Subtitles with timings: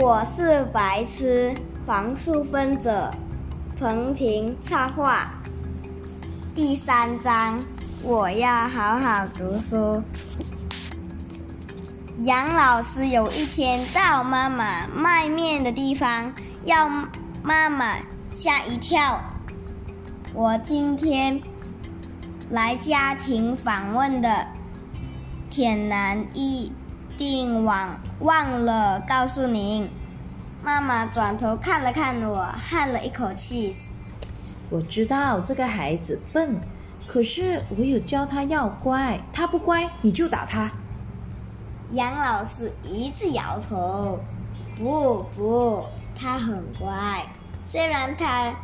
[0.00, 1.52] 我是白痴。
[1.84, 3.10] 黄树分者，
[3.80, 5.28] 彭婷插画。
[6.54, 7.58] 第三章，
[8.00, 10.00] 我要好好读书。
[12.22, 16.32] 杨老师有一天到妈妈卖面的地方，
[16.64, 16.88] 要
[17.42, 17.96] 妈妈
[18.30, 19.20] 吓一跳。
[20.32, 21.42] 我今天
[22.50, 24.46] 来家庭访问的，
[25.50, 26.70] 铁男一
[27.18, 29.90] 定忘忘了告诉您。
[30.62, 33.74] 妈妈转头看了看我，叹了一口气。
[34.70, 36.60] 我知道这个孩子笨，
[37.06, 40.70] 可是我有教他要乖，他不乖你就打他。
[41.90, 44.20] 杨老师一直摇头，
[44.76, 47.26] 不不，他很乖，
[47.64, 48.54] 虽然他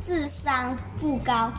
[0.00, 1.50] 智商不高，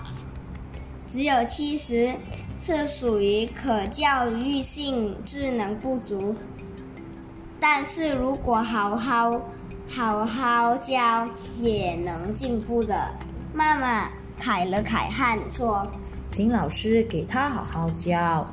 [1.10, 2.14] 只有七十，
[2.62, 6.34] 是属于可教育性智能不足，
[7.60, 9.42] 但是如果好好。
[9.92, 13.12] 好好教也能进步的。
[13.52, 14.08] 妈妈
[14.40, 15.84] 凯了揩汗说
[16.30, 18.46] ：“请老师给他好好教。”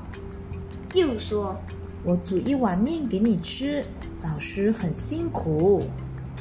[0.94, 1.54] 又说
[2.02, 3.84] ：“我煮一碗面给你吃，
[4.22, 5.84] 老师很辛苦。”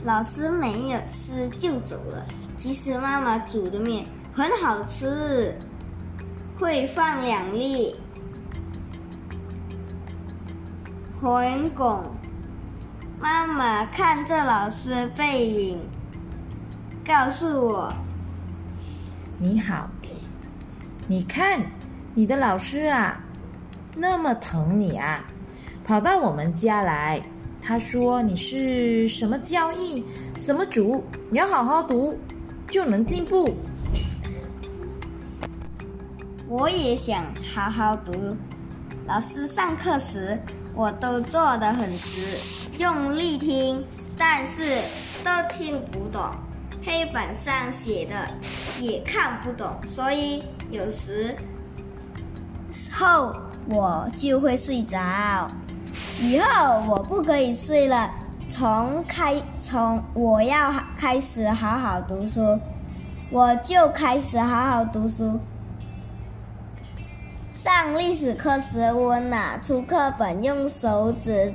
[0.06, 2.26] 老师没有吃就走了。
[2.58, 5.54] 其实妈妈煮的面很好吃，
[6.58, 7.96] 会放两粒
[11.22, 12.04] 黄巩。
[13.20, 15.80] 妈妈看着老师背影，
[17.06, 17.94] 告诉我
[19.40, 19.90] ：“你好，
[21.08, 21.62] 你看
[22.14, 23.22] 你的老师啊，
[23.96, 25.26] 那么疼你啊，
[25.84, 27.22] 跑到我们家来。
[27.62, 30.06] 他说你是什么交易，
[30.38, 32.18] 什么主，你要好好读，
[32.70, 33.56] 就能进步。”
[36.48, 38.14] 我也想好好读。
[39.08, 40.40] 老师上课时，
[40.76, 42.38] 我都坐得很直。
[42.78, 43.84] 用力听，
[44.16, 44.62] 但是
[45.24, 46.22] 都听不懂，
[46.84, 48.16] 黑板上写的
[48.80, 51.36] 也看不懂，所以有时
[52.92, 53.36] 后
[53.68, 55.50] 我就会睡着。
[56.22, 58.12] 以后我不可以睡了，
[58.50, 62.60] 从开从我要开始好好读书，
[63.32, 65.40] 我就开始好好读书。
[67.56, 71.54] 上历史课时，我拿出课本，用手指。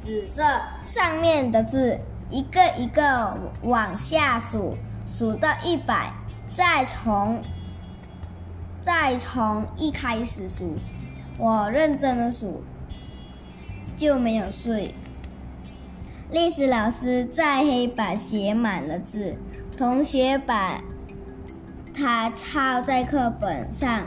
[0.00, 1.98] 指着上面的字，
[2.30, 6.12] 一个一个往下数，数到一百，
[6.54, 7.42] 再从
[8.80, 10.76] 再从一开始数。
[11.36, 12.62] 我认真的数，
[13.96, 14.94] 就没有睡。
[16.30, 19.34] 历史老师在黑板写满了字，
[19.76, 20.80] 同学把
[21.92, 24.04] 它抄在课本上，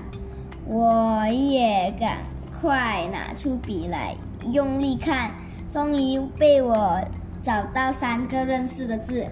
[0.73, 2.19] 我也赶
[2.61, 4.15] 快拿出笔来，
[4.53, 5.29] 用力看。
[5.69, 6.97] 终于被我
[7.41, 9.25] 找到三个认识的字，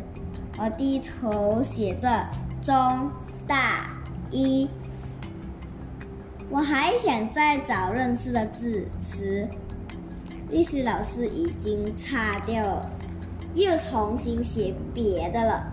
[0.58, 2.28] 我低头写着
[2.62, 3.10] “中
[3.48, 3.90] 大
[4.32, 4.70] 一”。
[6.52, 9.48] 我还想再找认识的字时，
[10.50, 12.92] 历史老师已经擦掉了，
[13.56, 15.72] 又重新写别的了。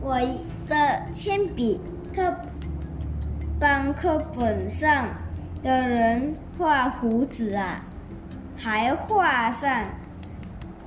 [0.00, 0.18] 我
[0.66, 1.78] 的铅笔
[2.14, 2.34] 课
[3.58, 5.06] 帮课本上
[5.62, 7.82] 的人画胡子啊！
[8.54, 9.84] 还画上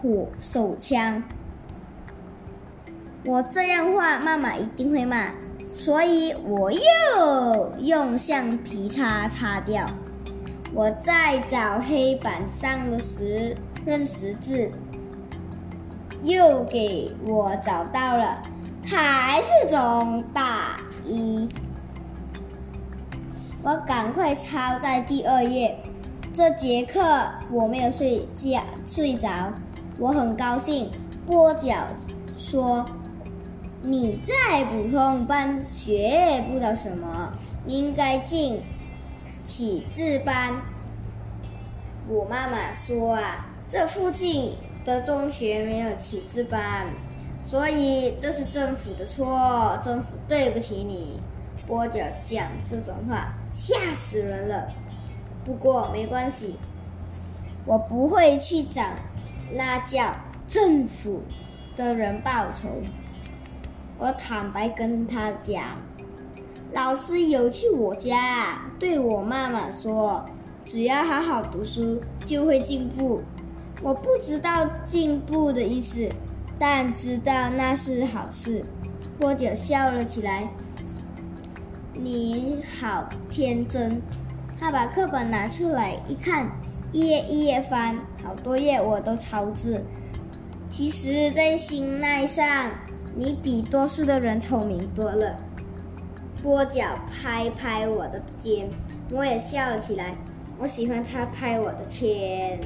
[0.01, 1.21] 火手枪，
[3.25, 5.27] 我这样画，妈妈一定会骂，
[5.73, 9.87] 所以我又用橡皮擦擦掉。
[10.71, 14.69] 我再找黑板上的识认识字，
[16.23, 18.37] 又给我找到了，
[18.85, 21.49] 还是中大一。
[23.61, 25.77] 我赶快抄在第二页。
[26.33, 27.01] 这节课
[27.51, 29.51] 我没有睡觉睡着，
[29.97, 30.89] 我很高兴。
[31.27, 31.75] 波角
[32.37, 32.85] 说
[33.83, 37.33] ：“你在普通班学不到什么，
[37.67, 38.61] 应该进
[39.43, 40.53] 启智班。”
[42.07, 44.55] 我妈妈说：“啊，这附近
[44.85, 46.87] 的中学没有启智班，
[47.43, 51.19] 所以这是政府的错，政府对不起你。”
[51.67, 54.67] 波角讲这种话，吓死人了。
[55.45, 56.55] 不过没关系，
[57.65, 58.83] 我不会去找
[59.53, 60.13] 那叫
[60.47, 61.21] 政府
[61.75, 62.69] 的人报仇。
[63.97, 65.63] 我坦白跟他讲，
[66.71, 70.23] 老师有去我家，对我妈妈说，
[70.63, 73.21] 只要好好读书就会进步。
[73.81, 76.07] 我不知道进步的意思，
[76.59, 78.63] 但知道那是好事。
[79.17, 80.47] 波姐笑了起来，
[81.93, 84.01] 你好天真。
[84.59, 86.49] 他把课本拿出来一看，
[86.91, 89.83] 一页一页翻，好多页我都抄字。
[90.69, 92.71] 其实，在心态上，
[93.15, 95.35] 你比多数的人聪明多了。
[96.43, 98.69] 波角拍拍我的肩，
[99.11, 100.15] 我也笑了起来。
[100.57, 102.59] 我喜欢他拍我的肩。